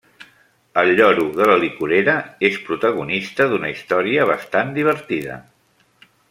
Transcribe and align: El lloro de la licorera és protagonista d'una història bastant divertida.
El 0.81 0.87
lloro 0.99 1.25
de 1.35 1.45
la 1.51 1.57
licorera 1.63 2.15
és 2.49 2.57
protagonista 2.71 3.47
d'una 3.53 3.71
història 3.75 4.27
bastant 4.31 4.73
divertida. 4.81 5.39